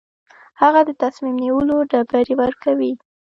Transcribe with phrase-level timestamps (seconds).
[0.61, 2.93] هغه د تصمیم نیولو ډبرې ورکوي.